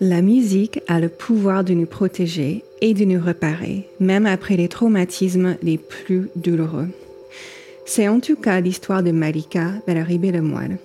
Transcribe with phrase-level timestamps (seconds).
[0.00, 4.68] La musique a le pouvoir de nous protéger et de nous réparer, même après les
[4.68, 6.86] traumatismes les plus douloureux.
[7.84, 10.78] C'est en tout cas l'histoire de Malika le moine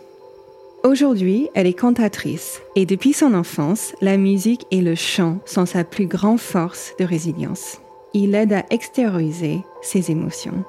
[0.83, 5.83] Aujourd'hui, elle est cantatrice et depuis son enfance, la musique et le chant sont sa
[5.83, 7.81] plus grande force de résilience.
[8.15, 10.63] Il aide à extérioriser ses émotions.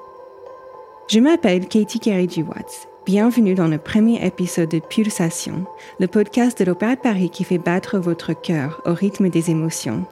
[1.09, 5.65] Je m'appelle Katie Carey Watts Bienvenue dans le premier épisode de Pulsation,
[5.99, 10.05] le podcast de l'Opéra de Paris qui fait battre votre cœur au rythme des émotions.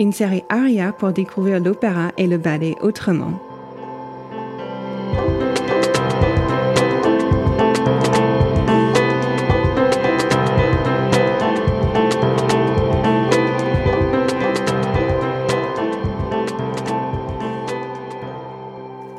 [0.00, 3.38] Une série aria pour découvrir l'opéra et le ballet autrement.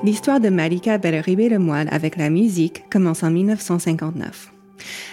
[0.06, 4.54] L'histoire de Malika le moine avec la musique commence en 1959.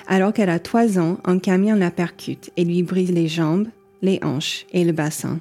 [0.07, 3.69] Alors qu'elle a trois ans, un camion la percute et lui brise les jambes,
[4.03, 5.41] les hanches et le bassin.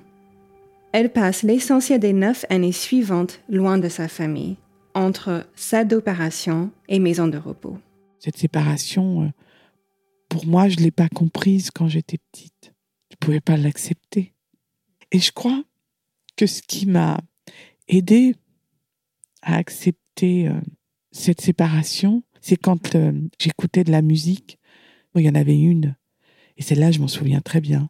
[0.94, 4.56] Elle passe l'essentiel des neuf années suivantes loin de sa famille,
[4.94, 7.78] entre salle d'opération et maison de repos.
[8.20, 9.30] Cette séparation, euh,
[10.30, 12.74] pour moi, je ne l'ai pas comprise quand j'étais petite.
[13.10, 14.34] Je ne pouvais pas l'accepter.
[15.12, 15.62] Et je crois
[16.38, 17.20] que ce qui m'a
[17.90, 18.34] aidée
[19.42, 20.60] à accepter euh,
[21.12, 24.60] cette séparation, c'est quand euh, j'écoutais de la musique.
[25.16, 25.96] il y en avait une,
[26.58, 27.90] et celle-là, je m'en souviens très bien.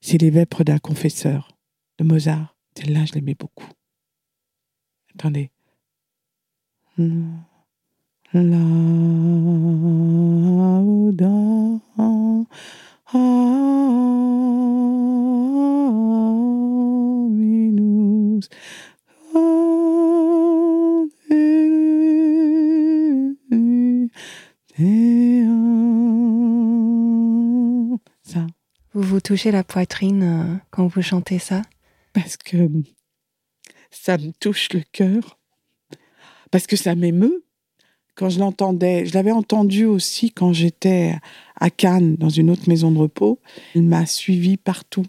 [0.00, 1.56] C'est Les Vêpres d'un confesseur
[1.98, 2.56] de Mozart.
[2.76, 3.68] Celle-là, je l'aimais beaucoup.
[5.14, 5.50] Attendez.
[29.34, 31.62] La poitrine euh, quand vous chantez ça?
[32.12, 32.68] Parce que
[33.90, 35.38] ça me touche le cœur.
[36.50, 37.44] Parce que ça m'émeut.
[38.14, 41.14] Quand je l'entendais, je l'avais entendu aussi quand j'étais
[41.56, 43.38] à Cannes, dans une autre maison de repos.
[43.74, 45.04] Il m'a suivi partout.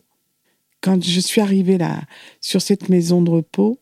[0.81, 2.01] Quand je suis arrivée là,
[2.41, 3.79] sur cette maison de repos,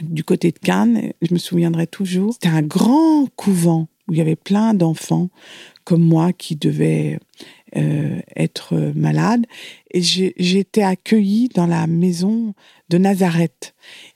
[0.00, 4.20] du côté de Cannes, je me souviendrai toujours, c'était un grand couvent où il y
[4.20, 5.30] avait plein d'enfants
[5.84, 7.18] comme moi qui devaient
[7.76, 9.44] euh, être malade.
[9.90, 12.54] Et j'ai été accueillie dans la maison
[12.88, 13.74] de Nazareth.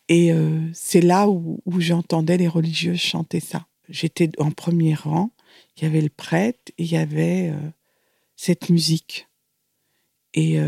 [0.09, 3.66] Et euh, c'est là où, j'entendais les religieuses chanter ça.
[3.88, 5.31] J'étais en premier rang,
[5.76, 7.70] il y avait le prêtre et il y avait euh,
[8.37, 9.28] cette musique.
[10.32, 10.60] Et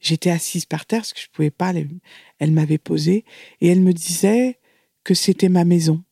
[0.00, 1.70] j'étais assise par terre parce que je pouvais pas.
[1.70, 1.88] Elle,
[2.40, 3.24] elle m'avait posée
[3.62, 4.58] et elle me disait
[5.02, 6.04] que c'était ma maison.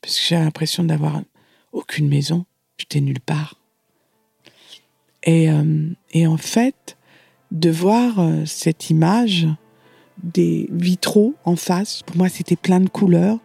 [0.00, 1.22] Parce que j'ai l'impression d'avoir
[1.70, 2.46] aucune maison.
[2.78, 3.63] J'étais nulle part.
[5.24, 6.96] Et, euh, et en fait,
[7.50, 9.48] de voir euh, cette image
[10.22, 13.38] des vitraux en face, pour moi c'était plein de couleurs,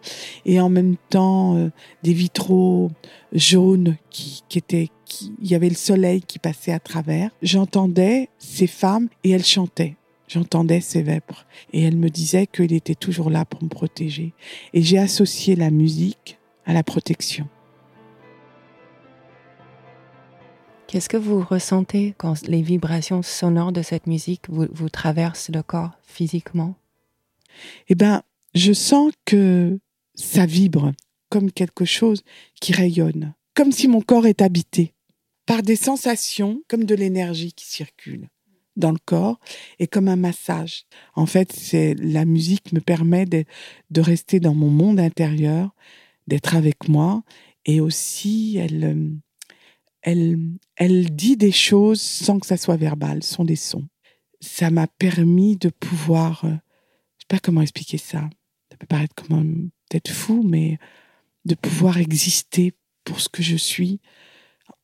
[0.46, 1.70] et en même temps euh,
[2.02, 2.90] des vitraux
[3.32, 7.30] jaunes qui, qui étaient, qui, il y avait le soleil qui passait à travers.
[7.42, 9.96] J'entendais ces femmes et elles chantaient.
[10.28, 14.32] J'entendais ces vêpres et elles me disaient qu'il était toujours là pour me protéger.
[14.72, 17.48] Et j'ai associé la musique à la protection.
[20.90, 25.92] Qu'est-ce que vous ressentez quand les vibrations sonores de cette musique vous, traversent le corps
[26.02, 26.74] physiquement?
[27.88, 28.24] Eh bien,
[28.56, 29.78] je sens que
[30.16, 30.90] ça vibre
[31.28, 32.24] comme quelque chose
[32.60, 34.92] qui rayonne, comme si mon corps est habité
[35.46, 38.28] par des sensations comme de l'énergie qui circule
[38.74, 39.38] dans le corps
[39.78, 40.86] et comme un massage.
[41.14, 43.44] En fait, c'est la musique me permet de,
[43.90, 45.72] de rester dans mon monde intérieur,
[46.26, 47.22] d'être avec moi
[47.64, 49.14] et aussi elle euh,
[50.02, 50.38] elle,
[50.76, 53.86] elle dit des choses sans que ça soit verbal, sont des sons.
[54.40, 58.30] Ça m'a permis de pouvoir, euh, je sais pas comment expliquer ça.
[58.70, 60.78] Ça peut paraître comme peut-être fou, mais
[61.44, 62.74] de pouvoir exister
[63.04, 64.00] pour ce que je suis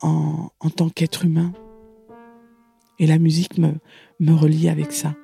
[0.00, 1.53] en, en tant qu'être humain.
[2.99, 3.75] Et la musique me,
[4.20, 5.14] me relie avec ça.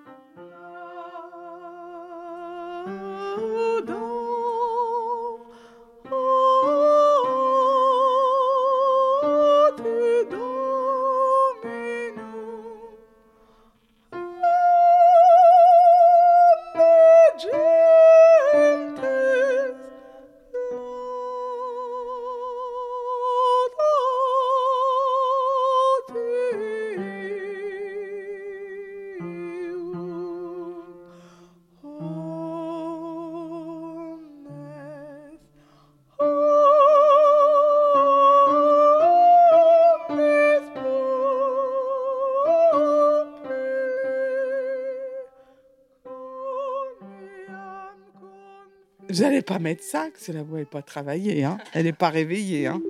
[49.13, 51.93] Vous n'allez pas mettre ça, que c'est la voix n'est pas travaillée, hein elle n'est
[51.93, 52.67] pas réveillée.
[52.67, 52.81] Hein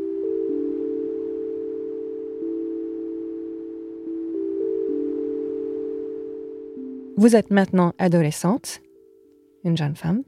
[7.16, 8.82] Vous êtes maintenant adolescente,
[9.64, 10.22] une jeune femme.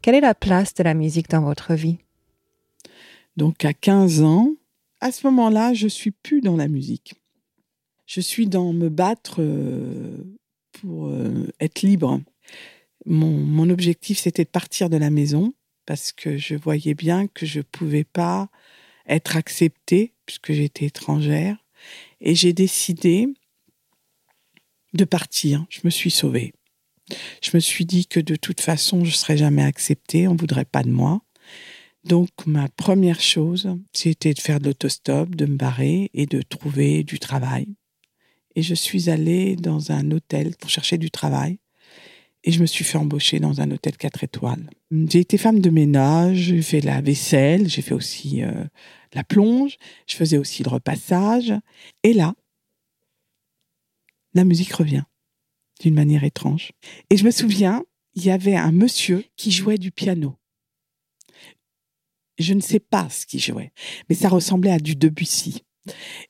[0.00, 1.98] Quelle est la place de la musique dans votre vie?
[3.36, 4.54] Donc à 15 ans,
[5.02, 7.20] à ce moment-là, je suis plus dans la musique.
[8.06, 10.16] Je suis dans me battre euh,
[10.72, 12.22] pour euh, être libre.
[13.06, 15.54] Mon, objectif, c'était de partir de la maison
[15.86, 18.48] parce que je voyais bien que je pouvais pas
[19.06, 21.56] être acceptée puisque j'étais étrangère.
[22.20, 23.28] Et j'ai décidé
[24.92, 25.64] de partir.
[25.68, 26.52] Je me suis sauvée.
[27.40, 30.82] Je me suis dit que de toute façon, je serais jamais acceptée, on voudrait pas
[30.82, 31.22] de moi.
[32.02, 37.04] Donc, ma première chose, c'était de faire de l'autostop, de me barrer et de trouver
[37.04, 37.68] du travail.
[38.56, 41.58] Et je suis allée dans un hôtel pour chercher du travail.
[42.46, 44.70] Et je me suis fait embaucher dans un hôtel 4 étoiles.
[44.92, 48.64] J'ai été femme de ménage, j'ai fait la vaisselle, j'ai fait aussi euh,
[49.14, 49.76] la plonge,
[50.06, 51.52] je faisais aussi le repassage.
[52.04, 52.34] Et là,
[54.32, 55.02] la musique revient
[55.80, 56.70] d'une manière étrange.
[57.10, 57.84] Et je me souviens,
[58.14, 60.36] il y avait un monsieur qui jouait du piano.
[62.38, 63.72] Je ne sais pas ce qu'il jouait,
[64.08, 65.65] mais ça ressemblait à du Debussy.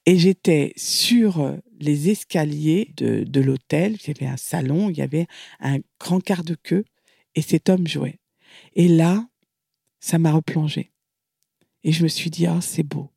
[0.04, 5.26] Et j'étais sur les escaliers de, l'hôtel, il y avait un salon, il y avait
[5.60, 6.84] un grand quart de queue,
[7.34, 8.18] et cet homme jouait.
[8.74, 9.28] Et là,
[10.00, 10.92] ça m'a replongé.
[11.84, 13.10] Et je me suis dit, oh, c'est beau.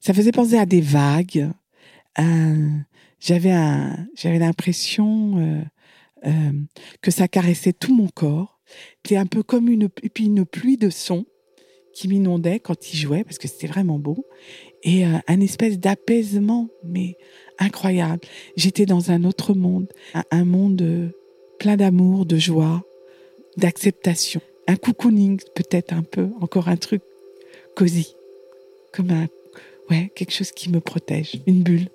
[0.00, 1.50] Ça faisait penser à des vagues,
[3.20, 5.62] j'avais l'impression euh,
[6.26, 6.52] euh,
[7.00, 8.60] que ça caressait tout mon corps.
[9.04, 11.26] C'était un peu comme une, puis une pluie de sons
[11.94, 14.26] qui m'inondait quand il jouait parce que c'était vraiment beau
[14.82, 17.16] et euh, un espèce d'apaisement mais
[17.58, 18.20] incroyable.
[18.56, 21.12] J'étais dans un autre monde, un, un monde
[21.58, 22.82] plein d'amour, de joie,
[23.56, 27.02] d'acceptation, un cocooning peut-être un peu, encore un truc
[27.76, 28.14] cosy,
[28.92, 29.28] comme un
[29.90, 31.88] ouais quelque chose qui me protège, une bulle.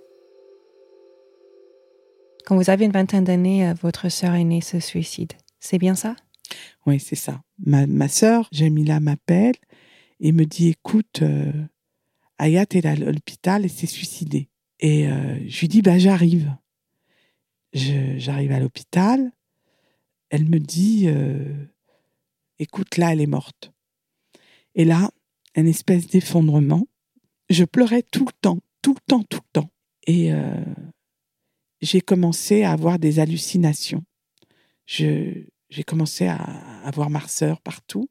[2.45, 5.33] Quand vous avez une vingtaine d'années, euh, votre sœur aînée se suicide.
[5.59, 6.15] C'est bien ça?
[6.85, 7.41] Oui, c'est ça.
[7.65, 9.55] Ma, ma sœur, Jamila, m'appelle
[10.21, 11.51] et me dit écoute, euh,
[12.39, 14.49] Ayat est à l'hôpital et s'est suicidée.
[14.79, 16.55] Et euh, je lui dis bah, j'arrive.
[17.73, 19.31] J'arrive à l'hôpital.
[20.29, 21.65] Elle me dit euh,
[22.59, 23.71] écoute, là, elle est morte.
[24.75, 25.11] Et là,
[25.55, 26.87] un espèce d'effondrement.
[27.49, 29.69] Je pleurais tout le temps, tout le temps, tout le temps.
[30.05, 30.63] Et euh,
[31.81, 34.03] j'ai commencé à avoir des hallucinations.
[34.85, 35.47] J'ai
[35.85, 36.37] commencé à
[36.83, 38.09] avoir ma sœur partout.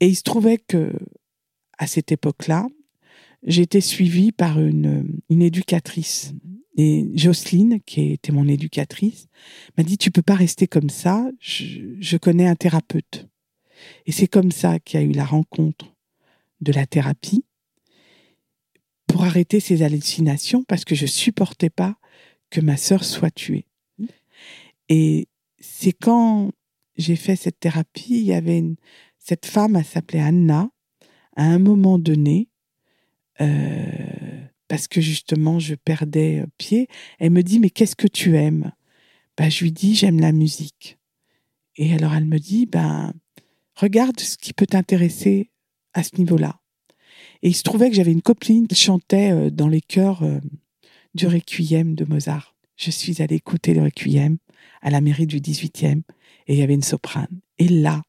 [0.00, 0.92] Et il se trouvait que,
[1.78, 2.66] à cette époque-là,
[3.42, 6.34] j'étais suivie par une, une éducatrice.
[6.76, 9.26] Et Jocelyne, qui était mon éducatrice,
[9.76, 13.26] m'a dit, tu peux pas rester comme ça, je, je connais un thérapeute.
[14.06, 15.96] Et c'est comme ça qu'il y a eu la rencontre
[16.60, 17.44] de la thérapie
[19.06, 21.96] pour arrêter ces hallucinations parce que je supportais pas
[22.50, 23.66] que ma sœur soit tuée.
[24.88, 26.52] Et c'est quand
[26.96, 28.62] j'ai fait cette thérapie, il y avait
[29.18, 30.70] cette femme, elle s'appelait Anna,
[31.36, 32.48] à un moment donné,
[33.40, 36.88] euh, parce que justement je perdais pied,
[37.18, 38.72] elle me dit mais qu'est-ce que tu aimes?
[39.36, 40.98] Ben, Je lui dis j'aime la musique.
[41.76, 43.12] Et alors elle me dit ben
[43.74, 45.50] regarde ce qui peut t'intéresser
[45.94, 46.60] à ce niveau-là.
[47.42, 50.40] Et il se trouvait que j'avais une copine qui chantait euh, dans les chœurs euh,
[51.14, 52.54] du Requiem de Mozart.
[52.76, 54.38] Je suis allée écouter le Requiem
[54.82, 56.02] à la mairie du 18e
[56.46, 57.40] et il y avait une soprane.
[57.58, 58.02] Et là,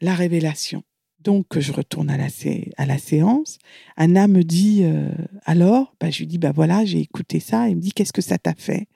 [0.00, 0.82] la révélation.
[1.24, 3.58] Donc, je retourne à la, séance.
[3.96, 5.10] Anna me dit euh,
[5.44, 7.68] alors, bah, je lui dis bah voilà, j'ai écouté ça.
[7.68, 8.86] Elle me dit qu'est-ce que ça t'a fait?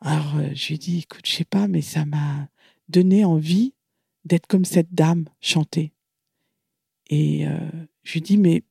[0.00, 2.48] Alors, euh, je lui dis écoute, je sais pas, mais ça m'a
[2.88, 3.74] donné envie
[4.24, 5.92] d'être comme cette dame chanter.
[7.10, 7.58] Et euh,
[8.02, 8.62] je lui dis mais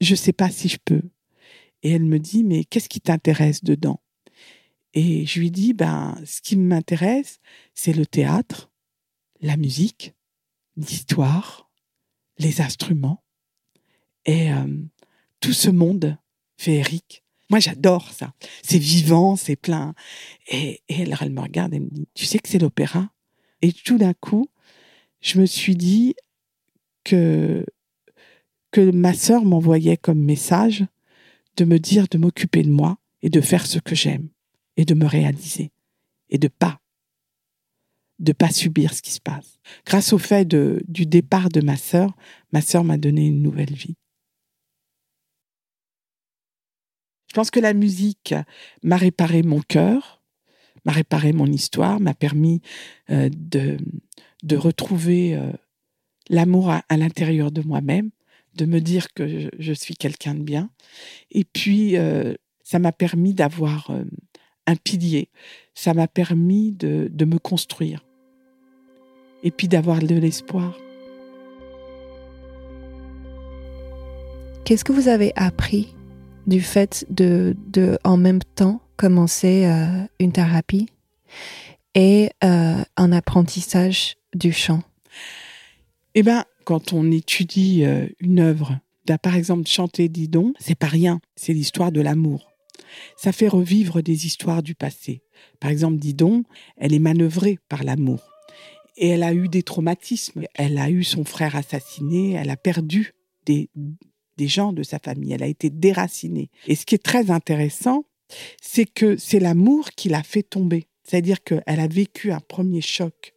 [0.00, 1.02] je sais pas si je peux.
[1.82, 4.00] Et elle me dit, mais qu'est-ce qui t'intéresse dedans?
[4.94, 7.40] Et je lui dis, ben, ce qui m'intéresse,
[7.74, 8.70] c'est le théâtre,
[9.40, 10.14] la musique,
[10.78, 11.70] l'histoire,
[12.38, 13.22] les instruments
[14.24, 14.66] et euh,
[15.40, 16.16] tout ce monde
[16.56, 17.24] féerique.
[17.50, 18.34] Moi, j'adore ça.
[18.62, 19.94] C'est vivant, c'est plein.
[20.48, 23.10] Et, et alors, elle me regarde et me dit, tu sais que c'est l'opéra?
[23.62, 24.48] Et tout d'un coup,
[25.20, 26.14] je me suis dit
[27.04, 27.64] que,
[28.70, 30.84] que ma sœur m'envoyait comme message
[31.56, 34.28] de me dire de m'occuper de moi et de faire ce que j'aime
[34.76, 35.72] et de me réaliser
[36.30, 36.80] et de pas
[38.18, 39.58] de pas subir ce qui se passe.
[39.86, 42.16] Grâce au fait de, du départ de ma sœur,
[42.52, 43.96] ma sœur m'a donné une nouvelle vie.
[47.28, 48.34] Je pense que la musique
[48.82, 50.22] m'a réparé mon cœur,
[50.84, 52.62] m'a réparé mon histoire, m'a permis
[53.10, 53.76] euh, de,
[54.42, 55.52] de retrouver euh,
[56.30, 58.10] l'amour à, l'intérieur de moi-même,
[58.54, 60.70] de me dire que je, suis quelqu'un de bien.
[61.30, 62.34] Et puis, euh,
[62.64, 63.94] ça m'a permis d'avoir
[64.66, 65.30] un pilier,
[65.74, 68.07] ça m'a permis de, de me construire
[69.42, 70.76] et puis d'avoir de l'espoir.
[74.64, 75.94] Qu'est-ce que vous avez appris
[76.46, 80.88] du fait de, de en même temps commencer euh, une thérapie
[81.94, 84.82] et euh, un apprentissage du chant?
[86.14, 88.78] Eh bien, quand on étudie euh, une œuvre,
[89.22, 92.50] par exemple chanter Didon, c'est pas rien, c'est l'histoire de l'amour.
[93.16, 95.22] Ça fait revivre des histoires du passé.
[95.60, 96.44] Par exemple, Didon,
[96.76, 98.37] elle est manœuvrée par l'amour.
[99.00, 100.44] Et elle a eu des traumatismes.
[100.54, 103.14] Elle a eu son frère assassiné, elle a perdu
[103.46, 103.70] des,
[104.36, 106.50] des gens de sa famille, elle a été déracinée.
[106.66, 108.04] Et ce qui est très intéressant,
[108.60, 110.88] c'est que c'est l'amour qui l'a fait tomber.
[111.04, 113.32] C'est-à-dire qu'elle a vécu un premier choc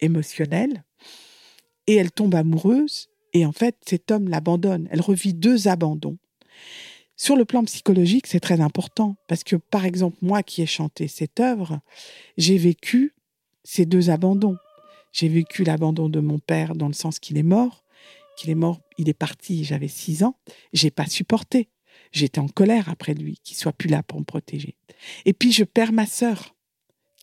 [0.00, 0.84] émotionnel
[1.86, 4.88] et elle tombe amoureuse et en fait cet homme l'abandonne.
[4.90, 6.18] Elle revit deux abandons.
[7.16, 11.08] Sur le plan psychologique, c'est très important parce que par exemple moi qui ai chanté
[11.08, 11.80] cette œuvre,
[12.36, 13.14] j'ai vécu
[13.64, 14.56] ces deux abandons.
[15.12, 17.84] J'ai vécu l'abandon de mon père dans le sens qu'il est mort,
[18.36, 20.38] qu'il est mort, il est parti, j'avais six ans,
[20.72, 21.68] j'ai pas supporté.
[22.12, 24.76] J'étais en colère après lui, qu'il soit plus là pour me protéger.
[25.24, 26.54] Et puis je perds ma sœur,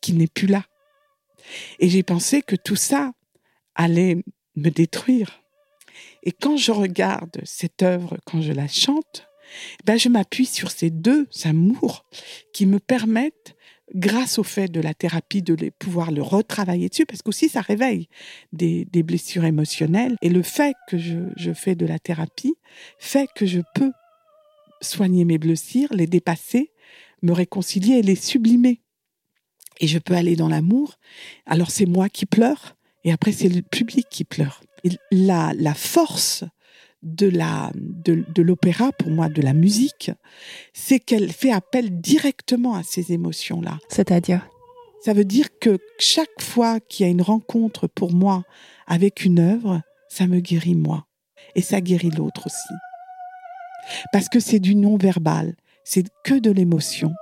[0.01, 0.65] qui n'est plus là.
[1.79, 3.11] Et j'ai pensé que tout ça
[3.75, 4.17] allait
[4.55, 5.41] me détruire.
[6.23, 9.27] Et quand je regarde cette œuvre, quand je la chante,
[9.85, 12.05] ben je m'appuie sur ces deux amours
[12.53, 13.54] qui me permettent,
[13.93, 17.61] grâce au fait de la thérapie, de les, pouvoir le retravailler dessus, parce qu'aussi ça
[17.61, 18.07] réveille
[18.51, 20.15] des, blessures émotionnelles.
[20.21, 22.55] Et le fait que je fais de la thérapie
[22.97, 23.91] fait que je peux
[24.81, 26.71] soigner mes blessures, les dépasser,
[27.21, 28.81] me réconcilier et les sublimer.
[29.79, 30.95] Et je peux aller dans l'amour.
[31.45, 34.61] Alors c'est moi qui pleure et après c'est le public qui pleure.
[35.11, 36.43] la, la force
[37.05, 40.11] de la de, l'opéra pour moi de la musique,
[40.73, 43.79] c'est qu'elle fait appel directement à ces émotions là.
[43.87, 44.45] C'est-à-dire?
[45.01, 48.43] Ça veut dire que chaque fois qu'il y a une rencontre pour moi
[48.87, 51.05] avec une œuvre, ça me guérit moi
[51.55, 52.73] et ça guérit l'autre aussi
[54.11, 57.13] parce que c'est du non-verbal, c'est que de l'émotion.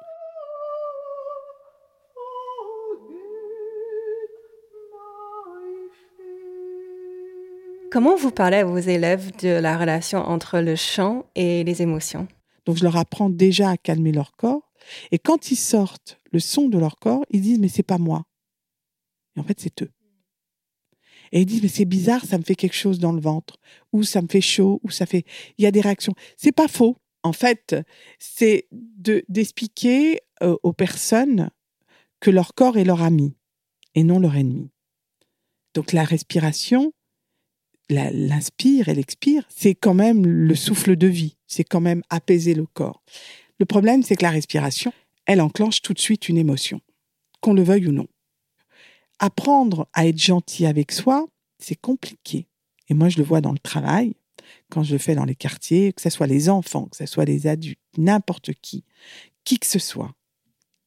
[7.93, 12.27] Comment vous parlez à vos élèves de la relation entre le chant et les émotions?
[12.65, 14.71] Donc je leur apprends déjà à calmer leur corps
[15.12, 18.23] et quand ils sortent le son de leur corps, ils disent mais c'est pas moi.
[19.35, 19.91] Et en fait c'est eux.
[21.31, 23.57] Et ils disent, mais c'est bizarre, ça me fait quelque chose dans le ventre,
[23.91, 25.23] ou ça me fait chaud, ou ça fait.
[25.59, 26.13] Il y a des réactions.
[26.35, 26.97] C'est pas faux.
[27.21, 27.75] En fait,
[28.17, 31.51] c'est de, d'expliquer euh, aux personnes
[32.19, 33.35] que leur corps est leur ami
[33.93, 34.71] et non leur ennemi.
[35.75, 36.91] Donc la respiration,
[37.93, 42.65] l'inspire et l'expire, c'est quand même le souffle de vie, c'est quand même apaiser le
[42.65, 43.03] corps.
[43.59, 44.91] Le problème, c'est que la respiration,
[45.25, 46.81] elle enclenche tout de suite une émotion,
[47.41, 48.07] qu'on le veuille ou non
[49.23, 51.25] apprendre à être gentil avec soi,
[51.57, 52.47] c'est compliqué.
[52.89, 54.15] Et moi, je le vois dans le travail,
[54.69, 57.23] quand je le fais dans les quartiers, que ce soit les enfants, que ce soit
[57.23, 58.83] les adultes, n'importe qui,
[59.45, 60.13] qui que ce soit.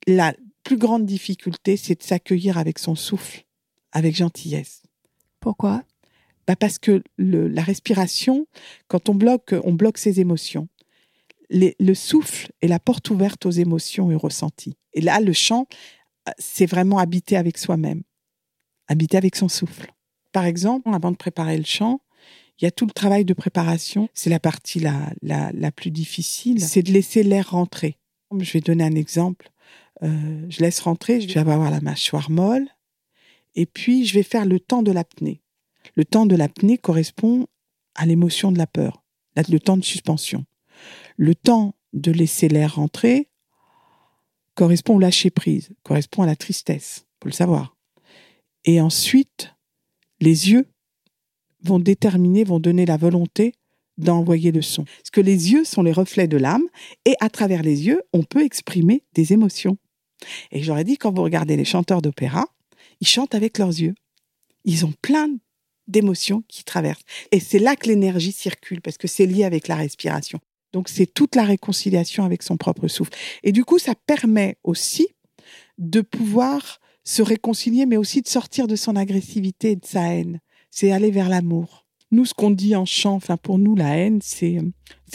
[0.07, 0.35] La
[0.65, 3.47] plus grande difficulté, c'est de s'accueillir avec son souffle,
[3.93, 4.83] avec gentillesse.
[5.41, 5.83] Pourquoi?
[6.47, 8.47] Bah Parce que la respiration,
[8.89, 10.69] quand on bloque, on bloque ses émotions.
[11.51, 14.77] le souffle est la porte ouverte aux émotions et aux ressentis.
[14.95, 15.67] Et là, le chant,
[16.39, 18.03] c'est vraiment habiter avec soi-même
[18.89, 19.93] habiter avec son souffle.
[20.33, 22.01] Par exemple, avant de préparer le chant,
[22.61, 24.09] il y a tout le travail de préparation.
[24.15, 26.61] C'est la partie la, la, plus difficile.
[26.61, 27.99] C'est de laisser l'air rentrer.
[28.39, 29.51] Je vais donner un exemple.
[30.03, 32.67] Euh, je laisse rentrer, je vais avoir la mâchoire molle.
[33.55, 35.43] Et puis, je vais faire le temps de l'apnée.
[35.95, 37.47] Le temps de l'apnée correspond
[37.95, 39.05] à l'émotion de la peur,
[39.37, 40.45] le temps de suspension.
[41.17, 43.29] Le temps de laisser l'air rentrer
[44.55, 47.77] correspond au lâcher prise, correspond à la tristesse, faut le savoir.
[48.65, 49.55] Et ensuite,
[50.21, 50.67] les yeux
[51.63, 53.53] vont déterminer, vont donner la volonté
[53.99, 54.85] d'envoyer le son.
[54.85, 56.65] Parce que les yeux sont les reflets de l'âme
[57.05, 59.79] et à travers les yeux, on peut exprimer des émotions.
[60.51, 62.47] Et j'aurais dit, quand vous regardez les chanteurs d'opéra,
[63.01, 63.95] ils chantent avec leurs yeux.
[64.65, 65.29] Ils ont plein
[65.89, 67.05] d'émotions qui traversent.
[67.33, 70.41] Et c'est là que l'énergie circule, parce que c'est lié avec la respiration.
[70.73, 73.13] Donc c'est toute la réconciliation avec son propre souffle.
[73.43, 75.09] Et du coup, ça permet aussi
[75.79, 80.41] de pouvoir se réconcilier, mais aussi de sortir de son agressivité et de sa haine.
[80.71, 81.87] C'est aller vers l'amour.
[82.11, 84.61] Nous, ce qu'on dit en chant, enfin pour nous, la haine, c'est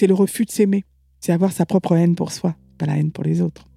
[0.08, 0.86] le refus de s'aimer.
[1.20, 3.68] C'est avoir sa propre haine pour soi, pas la haine pour les autres.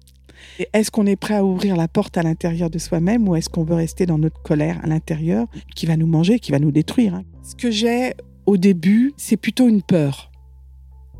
[0.73, 3.63] Est-ce qu'on est prêt à ouvrir la porte à l'intérieur de soi-même ou est-ce qu'on
[3.63, 7.15] veut rester dans notre colère à l'intérieur qui va nous manger, qui va nous détruire
[7.15, 7.23] hein?
[7.43, 8.13] Ce que j'ai
[8.45, 10.31] au début, c'est plutôt une peur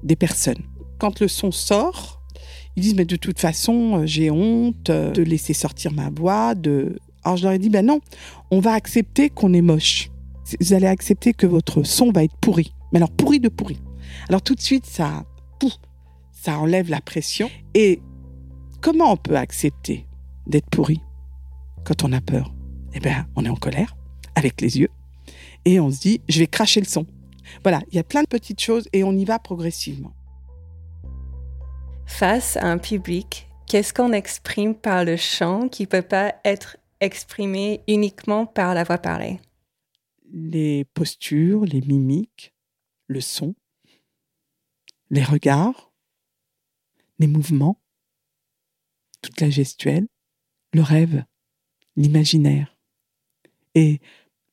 [0.04, 0.64] des personnes.
[1.00, 2.22] Quand le son sort,
[2.76, 6.56] ils disent mais de toute façon, euh, j'ai honte euh, de laisser sortir ma voix.
[6.56, 6.98] De...
[7.24, 8.00] Alors je leur ai dit ben non,
[8.52, 10.10] on va accepter qu'on est moche.
[10.60, 12.74] Vous allez accepter que votre son va être pourri.
[12.92, 13.80] Mais alors pourri de pourri.
[14.30, 15.26] Alors tout de suite, ça,
[16.32, 17.50] ça enlève la pression.
[17.74, 18.02] Et
[18.86, 20.06] comment on peut accepter
[20.46, 21.01] d'être pourri
[21.86, 22.54] quand on a peur?
[22.94, 23.98] Eh bien, on est en colère,
[24.36, 24.92] avec les yeux,
[25.65, 27.08] et on se dit, je vais cracher le son.
[27.63, 30.13] Voilà, il y a plein de petites choses et on y va progressivement.
[32.06, 36.77] Face à un public, qu'est-ce qu'on exprime par le chant qui ne peut pas être
[37.00, 39.39] exprimé uniquement par la voix parlée?
[40.32, 42.54] Les postures, les mimiques,
[43.08, 43.56] le son,
[45.10, 45.92] les regards,
[47.18, 47.82] les mouvements,
[49.25, 50.08] toute la gestuelle,
[50.74, 51.24] le rêve,
[51.96, 52.77] l'imaginaire.
[53.74, 54.00] Et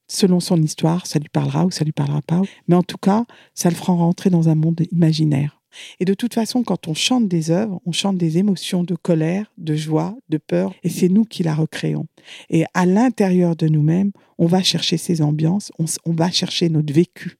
[0.08, 2.42] selon son histoire, ça lui parlera ou ça lui parlera pas.
[2.68, 3.24] Mais en tout cas,
[3.54, 5.62] ça le fera rentrer dans un monde imaginaire.
[6.00, 9.50] Et de toute façon, quand on chante des œuvres, on chante des émotions de colère,
[9.56, 12.06] de joie, de peur, et c'est nous qui la recréons.
[12.50, 17.38] Et à l'intérieur de nous-mêmes, on va chercher ces ambiances, on, va chercher notre vécu.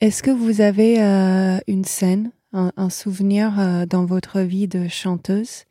[0.00, 5.64] Est-ce que vous avez euh, une scène, un, souvenir euh, dans votre vie de chanteuse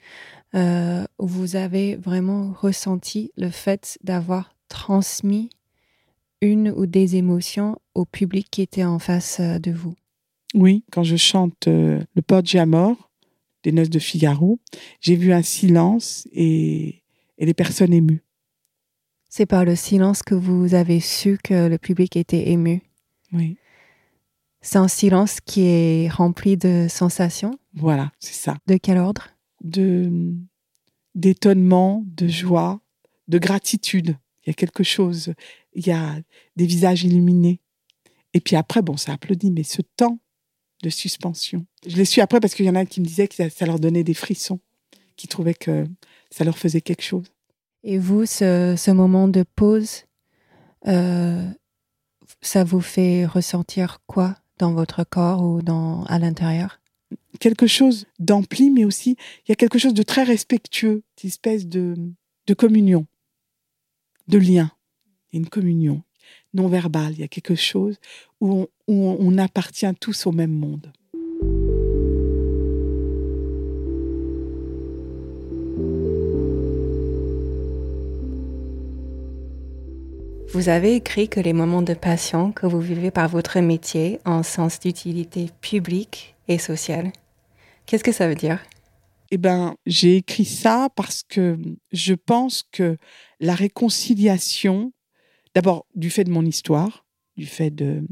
[0.55, 5.49] euh, où vous avez vraiment ressenti le fait d'avoir transmis
[6.41, 9.95] une ou des émotions au public qui était en face euh, de vous?
[10.53, 13.11] Oui, quand je chante euh, le Poggi Amor
[13.63, 14.59] des Noces de Figaro,
[14.99, 17.03] j'ai vu un silence et,
[17.37, 18.23] et les personnes émues.
[19.29, 22.81] C'est par le silence que vous avez su que le public était ému?
[23.31, 23.57] Oui.
[24.61, 27.57] C'est un silence qui est rempli de sensations?
[27.73, 28.57] Voilà, c'est ça.
[28.67, 29.29] De quel ordre?
[29.61, 30.33] De
[31.13, 32.79] d'étonnement, de joie,
[33.27, 34.15] de gratitude.
[34.43, 35.33] Il y a quelque chose
[35.73, 36.17] il y a
[36.55, 37.59] des visages illuminés.
[38.33, 40.19] Et puis après, bon, ça applaudit, mais ce temps
[40.83, 41.65] de suspension.
[41.85, 43.79] Je l'ai su après parce qu'il y en a qui me disaient que ça, leur
[43.79, 44.59] donnait des frissons,
[45.15, 45.85] qui trouvaient que
[46.31, 47.25] ça leur faisait quelque chose.
[47.83, 50.05] Et vous, ce, moment de pause,
[50.87, 51.47] euh,
[52.41, 56.80] ça vous fait ressentir quoi dans votre corps ou dans, à l'intérieur?
[57.39, 59.15] Quelque chose d'ampli, mais aussi,
[59.45, 61.95] il y a quelque chose de très respectueux, une espèce de,
[62.47, 63.07] de communion,
[64.27, 64.71] de lien
[65.33, 66.03] une communion
[66.53, 67.97] non verbale, il y a quelque chose
[68.39, 70.91] où on, appartient tous au même monde.
[80.53, 84.31] Vous avez écrit que les moments de passion que vous vivez par votre métier ont
[84.31, 87.13] un sens d'utilité publique et sociale.
[87.85, 88.59] Qu'est-ce que ça veut dire?
[89.31, 91.57] Eh bien, j'ai écrit ça parce que
[91.91, 92.97] je pense que
[93.39, 94.91] la réconciliation
[95.53, 98.03] D'abord, du fait de mon histoire, du fait de,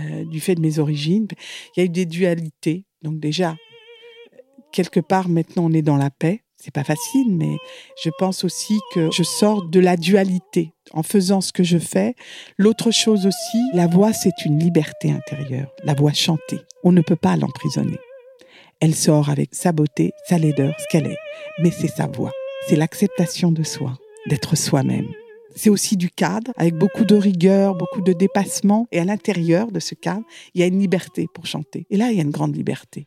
[0.00, 1.28] euh, du fait de mes origines,
[1.76, 2.84] il y a eu des dualités.
[3.02, 3.56] Donc déjà,
[4.72, 6.42] quelque part, maintenant, on est dans la paix.
[6.56, 7.56] C'est pas facile, mais
[8.02, 12.14] je pense aussi que je sors de la dualité en faisant ce que je fais.
[12.58, 15.72] L'autre chose aussi, la voix, c'est une liberté intérieure.
[15.84, 16.60] La voix chantée.
[16.84, 17.98] On ne peut pas l'emprisonner.
[18.80, 21.18] Elle sort avec sa beauté, sa laideur, ce qu'elle est.
[21.58, 22.32] Mais c'est sa voix.
[22.66, 25.08] C'est l'acceptation de soi, d'être soi-même.
[25.54, 28.86] C'est aussi du cadre, avec beaucoup de rigueur, beaucoup de dépassement.
[28.90, 31.86] Et à l'intérieur de ce cadre, il y a une liberté pour chanter.
[31.90, 33.06] Et là, il y a une grande liberté.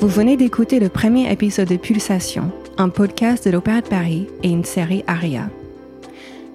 [0.00, 4.48] Vous venez d'écouter le premier épisode de Pulsation, un podcast de l'Opéra de Paris et
[4.48, 5.50] une série ARIA.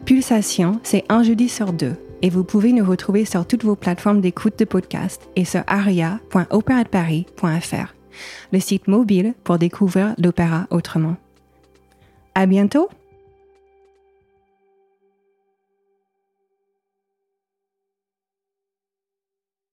[0.03, 4.19] Pulsation, c'est un jeudi sur deux et vous pouvez nous retrouver sur toutes vos plateformes
[4.19, 7.93] d'écoute de podcast et sur aria.opéradeparis.fr,
[8.51, 11.15] le site mobile pour découvrir l'opéra autrement.
[12.33, 12.89] À bientôt!